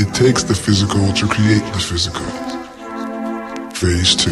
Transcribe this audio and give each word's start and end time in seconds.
It 0.00 0.14
takes 0.14 0.44
the 0.44 0.54
physical 0.54 1.12
to 1.12 1.26
create 1.26 1.66
the 1.74 1.80
physical. 1.80 2.22
Phase 3.74 4.14
2. 4.14 4.30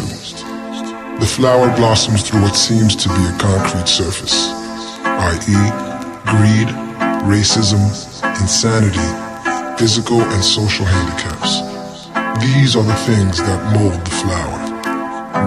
The 1.19 1.27
flower 1.27 1.75
blossoms 1.75 2.23
through 2.23 2.43
what 2.43 2.55
seems 2.55 2.95
to 2.95 3.09
be 3.09 3.19
a 3.27 3.35
concrete 3.37 3.89
surface, 3.89 4.47
i.e., 5.03 5.59
greed, 6.23 6.69
racism, 7.27 7.83
insanity, 8.39 9.09
physical 9.77 10.21
and 10.21 10.41
social 10.41 10.85
handicaps. 10.85 11.59
These 12.39 12.77
are 12.77 12.87
the 12.87 13.01
things 13.03 13.35
that 13.35 13.59
mold 13.75 13.99
the 14.05 14.15
flower. 14.23 14.59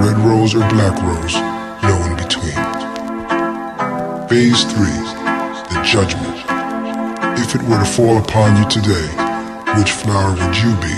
Red 0.05 0.19
rose 0.19 0.55
or 0.55 0.69
black 0.69 1.01
rose, 1.01 1.37
no 1.81 1.97
in 2.05 2.17
between. 2.21 2.61
Phase 4.29 4.65
3. 4.65 4.85
The 5.73 5.81
judgment. 5.83 6.37
If 7.41 7.55
it 7.55 7.63
were 7.63 7.79
to 7.79 7.87
fall 7.87 8.19
upon 8.19 8.63
you 8.63 8.69
today, 8.69 9.20
which 9.77 9.91
flower 9.91 10.31
would 10.31 10.57
you 10.57 10.73
be? 10.81 10.95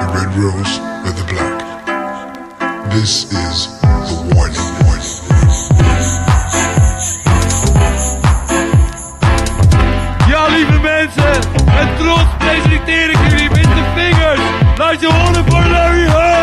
The 0.00 0.06
red 0.14 0.30
rose 0.36 0.74
or 1.06 1.12
the 1.18 1.26
black? 1.30 1.56
This 2.92 3.24
is 3.32 3.66
the 4.08 4.16
warning. 4.34 4.68
Ja, 10.28 10.46
lieve 10.46 10.78
mensen, 10.80 11.32
en 11.66 11.96
trots 11.98 12.36
presenteer 12.38 13.10
ik 13.10 13.18
jullie 13.30 13.50
met 13.50 13.62
de 13.62 13.84
vingers. 13.94 15.00
Je 15.00 15.06
horen 15.12 15.44
voor 15.50 15.70
Larry 15.70 16.06
Heard. 16.06 16.37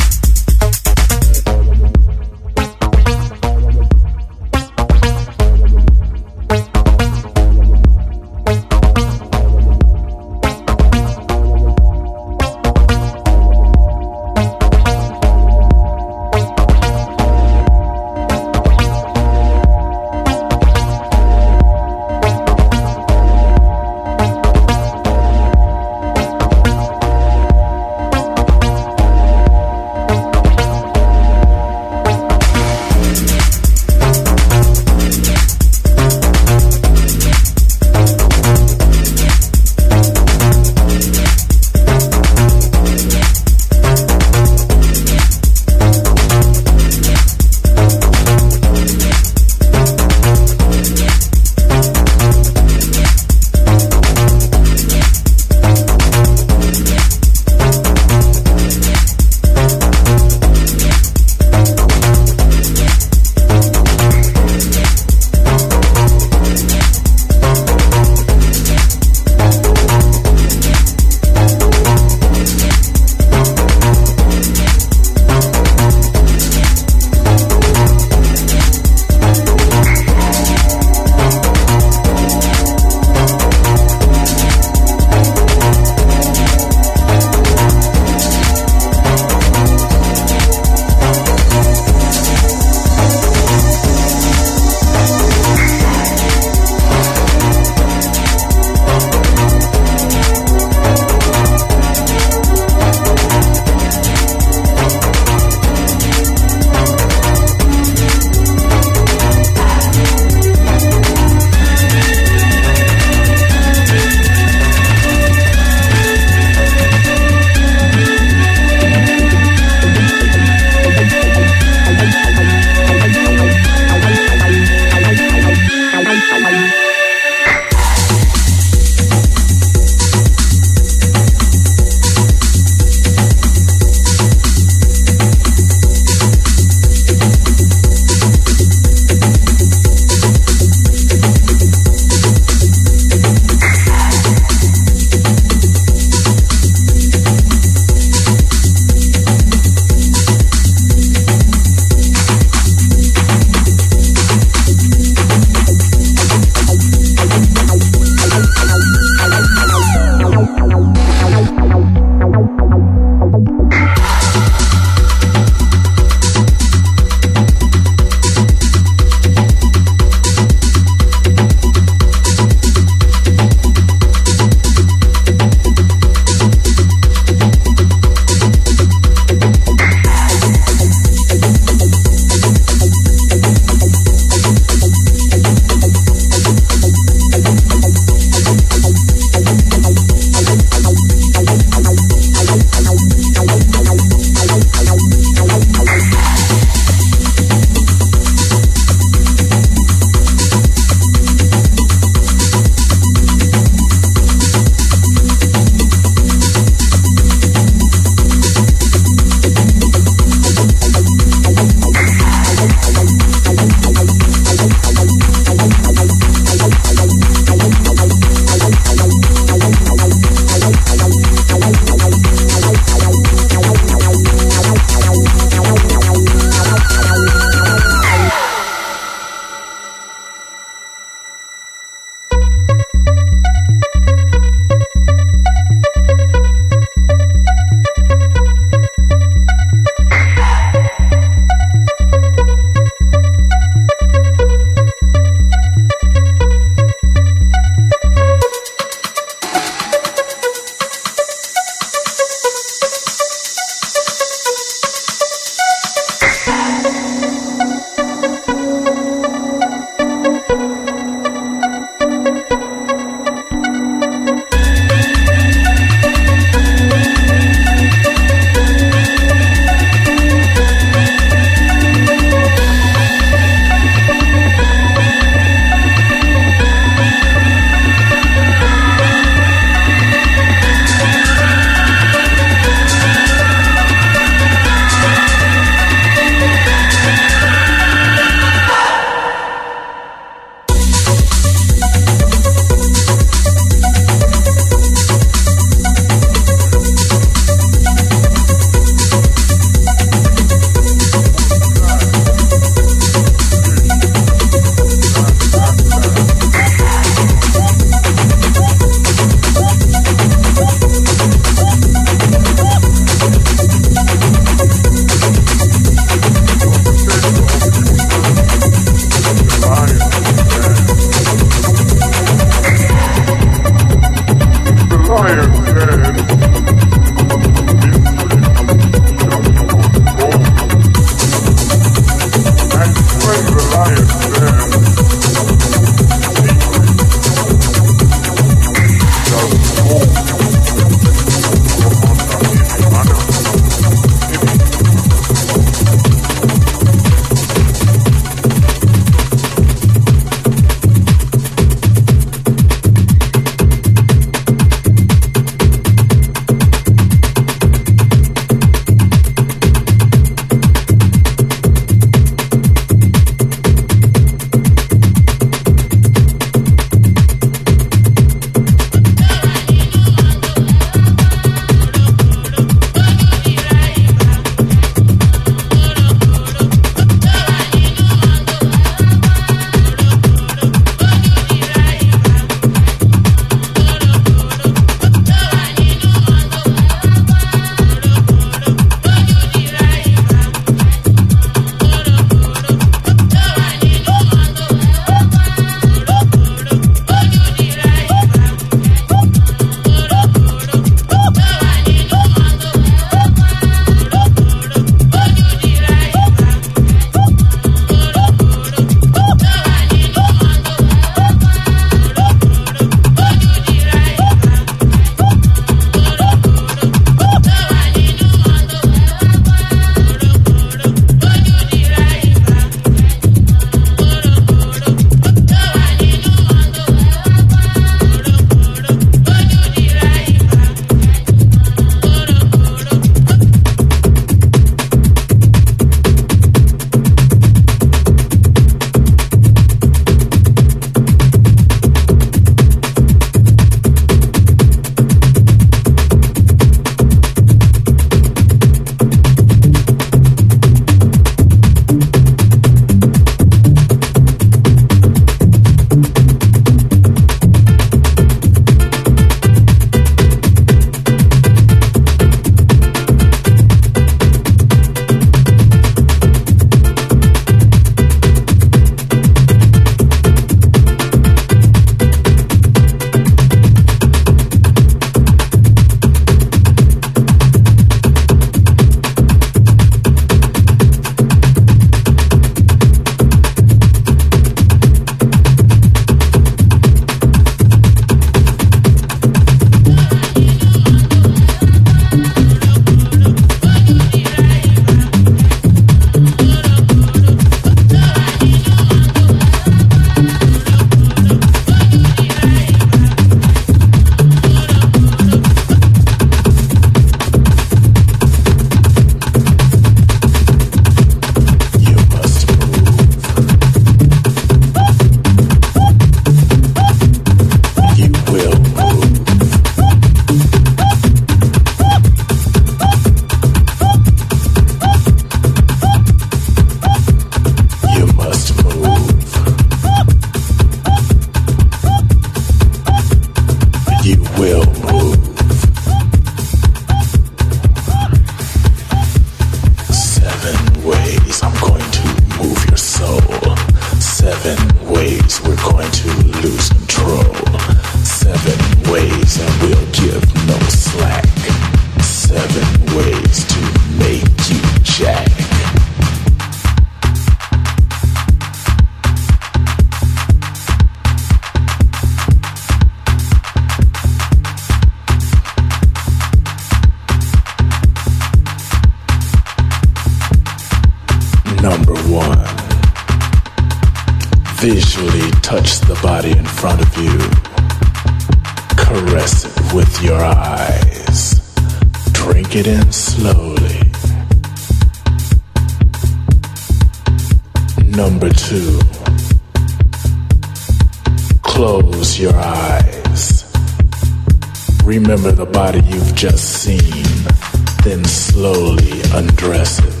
then 597.84 598.04
slowly 598.04 599.00
undress 599.14 599.78
it. 599.78 600.00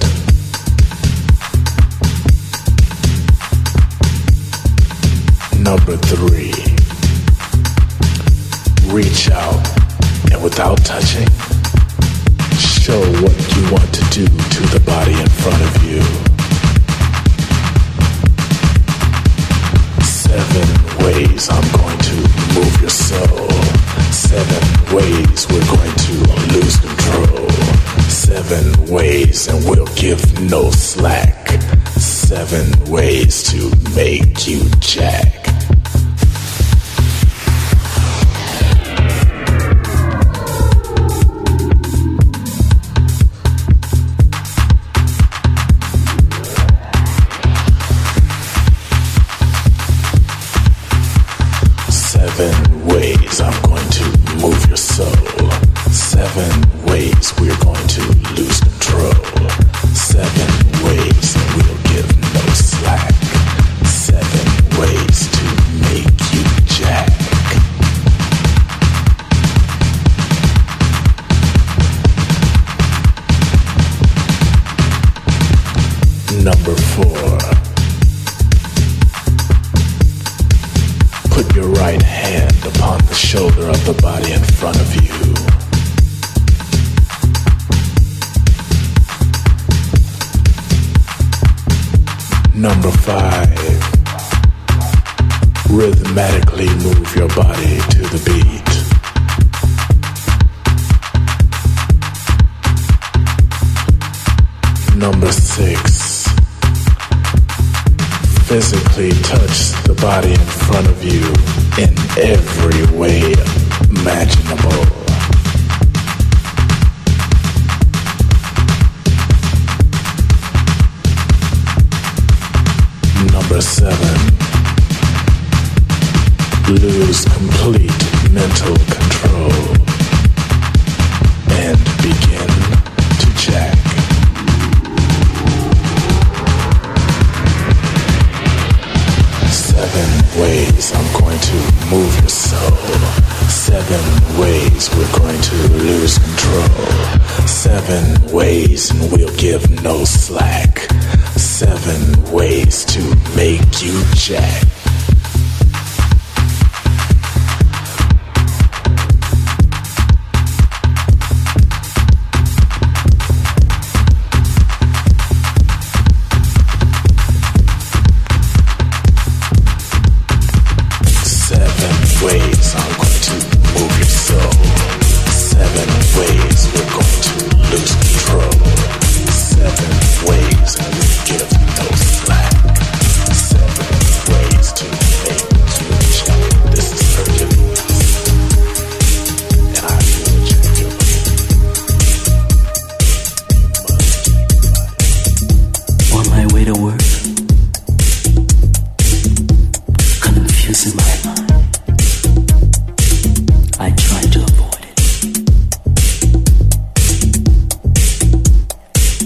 Number 5.58 5.96
three, 5.96 6.52
reach 8.92 9.30
out 9.30 9.66
and 10.32 10.42
without 10.42 10.84
touching, 10.84 11.28
show 12.58 13.00
what 13.22 13.36
you 13.56 13.62
want 13.72 13.92
to 13.94 14.04
do 14.10 14.26
to 14.26 14.62
the 14.74 14.82
body 14.84 15.12
in 15.12 15.28
front 15.42 15.62
of 15.68 15.84
you. 15.84 16.02
Seven 20.04 20.68
ways 21.04 21.48
I'm 21.50 21.68
going 21.78 21.98
to 21.98 22.14
move 22.54 22.80
your 22.80 22.90
soul. 22.90 23.49
Seven 24.30 24.94
ways 24.94 25.48
we're 25.48 25.66
going 25.66 25.96
to 25.96 26.12
lose 26.54 26.76
control. 26.76 27.50
Seven 28.08 28.86
ways 28.86 29.48
and 29.48 29.68
we'll 29.68 29.92
give 29.96 30.22
no 30.48 30.70
slack. 30.70 31.60
Seven 31.98 32.88
ways 32.88 33.42
to 33.50 33.76
make 33.96 34.46
you 34.46 34.70
jack. 34.78 35.39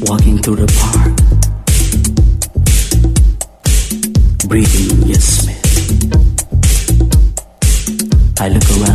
walking 0.07 0.39
through 0.39 0.57
the 0.57 0.67
park, 0.81 1.15
breathing 4.49 5.07
your 5.07 5.21
smell. 5.21 5.57
I 8.41 8.49
look 8.49 8.71
around. 8.71 8.94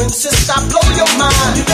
and 0.00 0.10
since 0.10 0.50
I 0.50 0.58
blow 0.68 0.82
your 0.96 1.10
mind, 1.18 1.58
you 1.58 1.64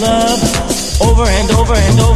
love 0.00 0.40
over 1.02 1.24
and 1.28 1.50
over 1.50 1.74
and 1.74 2.00
over. 2.00 2.15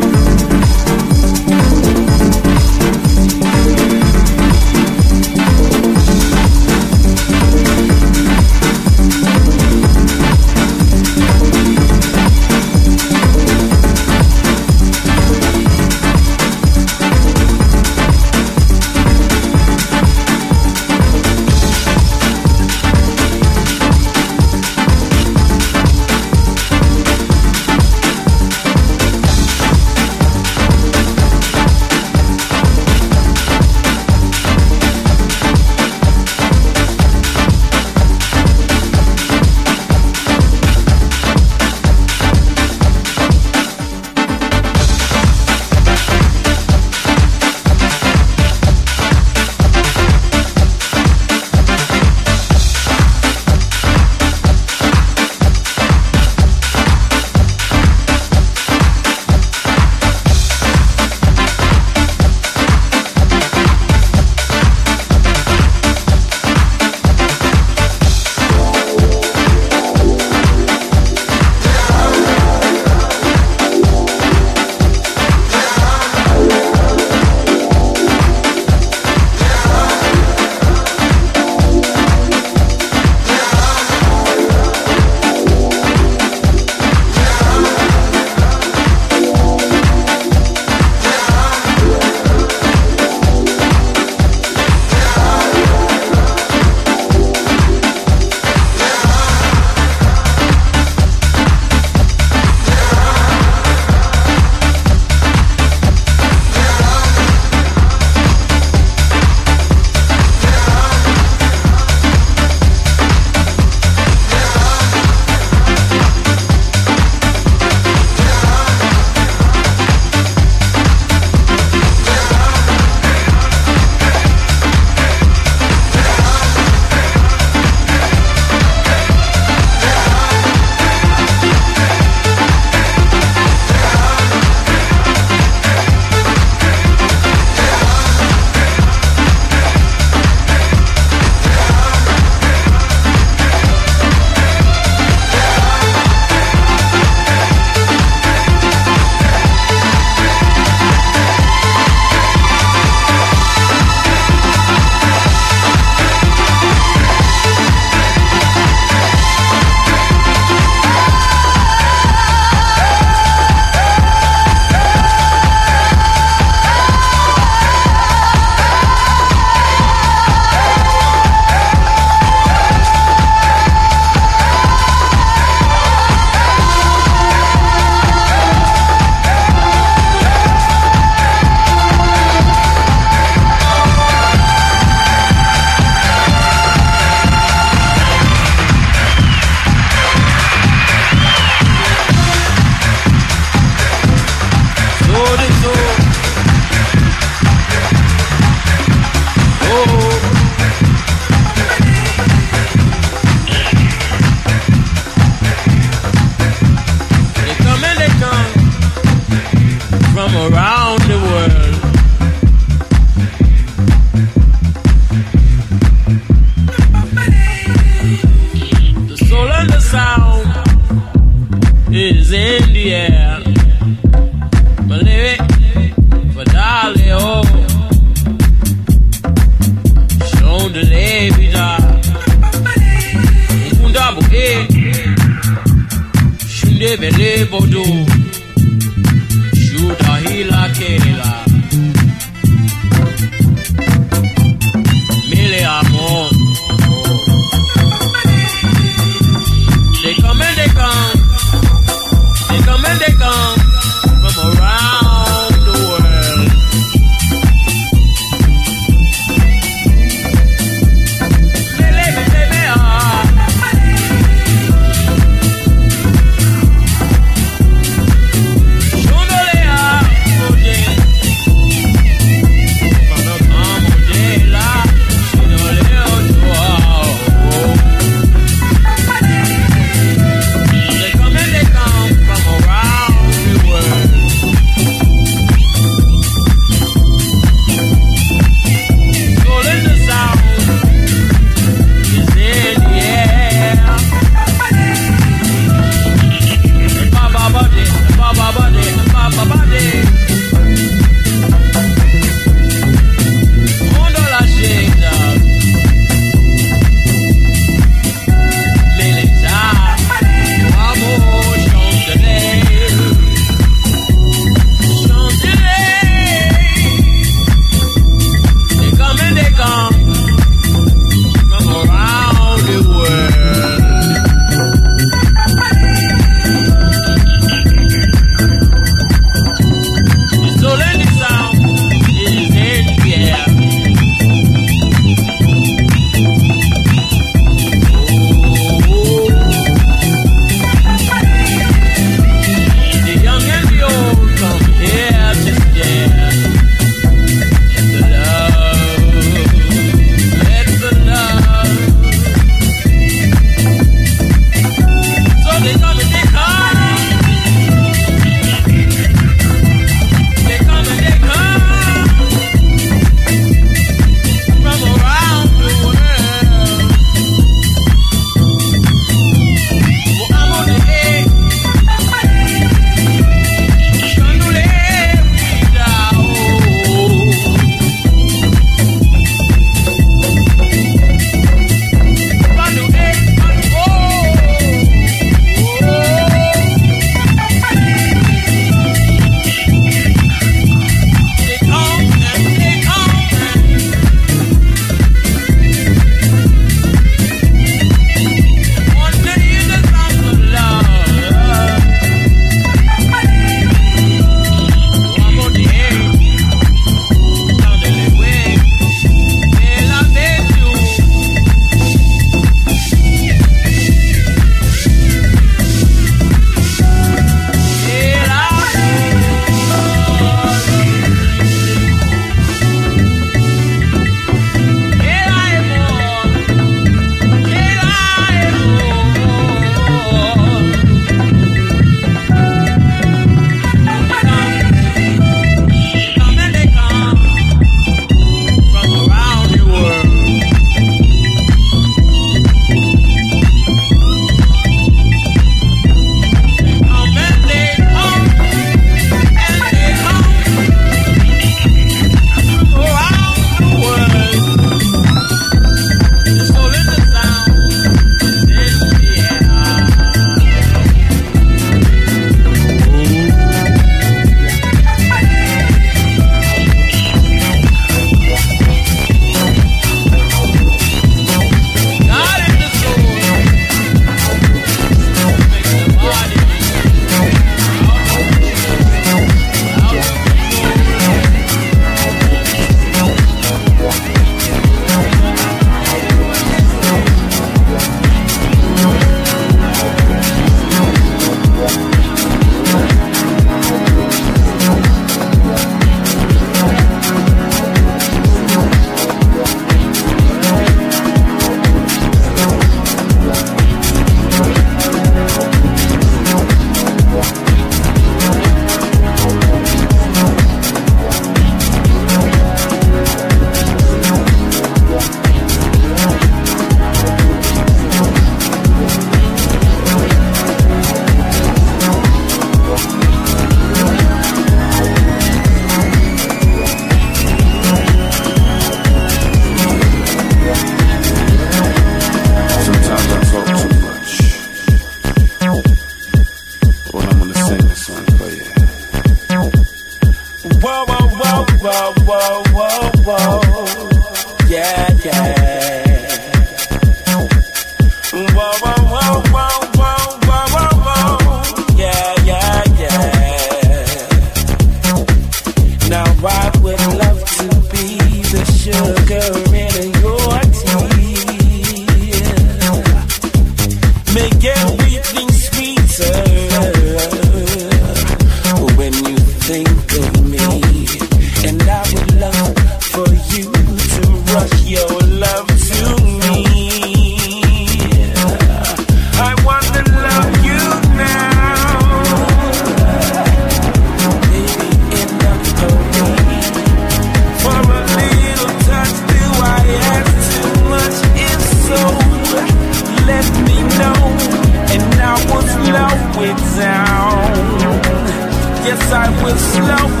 I 599.03 599.09
will 599.23 599.35
slow 599.35 600.00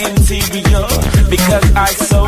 interior. 0.00 0.86
Because 1.28 1.64
I 1.74 1.86
so 1.86 2.21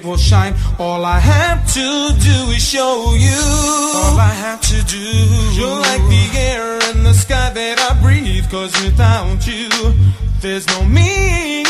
it 0.00 0.06
will 0.06 0.16
shine. 0.16 0.54
All 0.78 1.04
I 1.04 1.18
have 1.18 1.66
to 1.74 2.12
do 2.20 2.36
is 2.52 2.62
show 2.62 3.14
you. 3.14 3.42
All 3.94 4.18
I 4.18 4.32
have 4.46 4.60
to 4.72 4.84
do. 4.84 5.06
You're 5.58 5.80
like 5.80 6.02
the 6.08 6.24
air 6.38 6.78
in 6.90 7.04
the 7.04 7.12
sky 7.12 7.50
that 7.50 7.78
I 7.78 8.00
breathe. 8.00 8.50
Cause 8.50 8.72
without 8.82 9.46
you, 9.46 9.68
there's 10.40 10.66
no 10.68 10.84
me. 10.84 11.62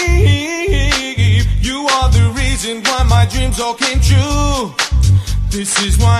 You 1.61 1.87
are 1.97 2.09
the 2.11 2.33
reason 2.37 2.83
why 2.85 3.03
my 3.09 3.27
dreams 3.27 3.61
all 3.61 3.75
came 3.75 4.01
true. 4.01 4.75
This 5.51 5.83
is 5.83 5.99
why 5.99 6.20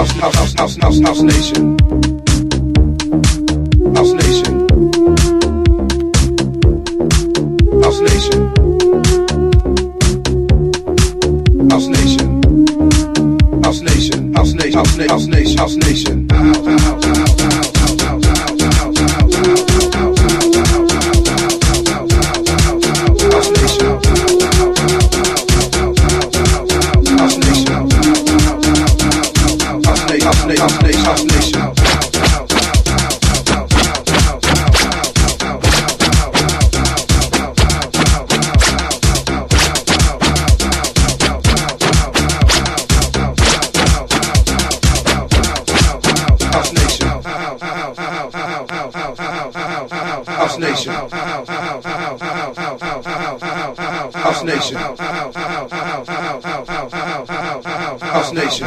house, 0.00 0.12
house, 0.12 0.34
house, 0.34 0.54
house, 0.54 0.76
house, 0.76 1.00
house 1.00 1.22
nation. 1.22 2.09
Nation, 58.32 58.66